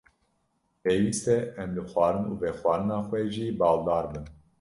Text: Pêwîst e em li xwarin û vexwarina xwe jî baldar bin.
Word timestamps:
Pêwîst 0.81 1.25
e 1.35 1.37
em 1.61 1.69
li 1.75 1.83
xwarin 1.91 2.25
û 2.31 2.33
vexwarina 2.41 2.97
xwe 3.07 3.21
jî 3.35 3.47
baldar 3.59 4.05
bin. 4.11 4.25